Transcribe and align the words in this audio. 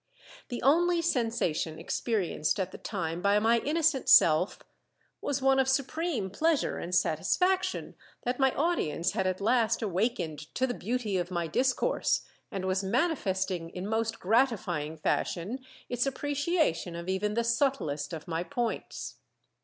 The 0.49 0.63
only 0.63 0.99
sensation 1.03 1.77
experienced 1.77 2.59
at 2.59 2.71
the 2.71 2.79
time 2.79 3.21
by 3.21 3.37
my 3.37 3.59
innocent 3.59 4.09
self 4.09 4.57
was 5.21 5.43
one 5.43 5.59
of 5.59 5.69
supreme 5.69 6.31
pleasure 6.31 6.79
and 6.79 6.95
satisfaction 6.95 7.93
that 8.23 8.39
my 8.39 8.51
audience 8.55 9.11
had 9.11 9.27
at 9.27 9.39
last 9.39 9.83
awakened 9.83 10.39
to 10.55 10.65
the 10.65 10.73
beauty 10.73 11.17
of 11.17 11.29
my 11.29 11.45
discourse, 11.45 12.21
and 12.51 12.65
was 12.65 12.83
manifesting 12.83 13.69
in 13.69 13.85
most 13.85 14.19
gratifying 14.19 14.97
fashion 14.97 15.59
its 15.87 16.07
appreciation 16.07 16.95
of 16.95 17.07
even 17.07 17.35
the 17.35 17.43
subtlest 17.43 18.11
of 18.11 18.27
my 18.27 18.41
points. 18.41 19.17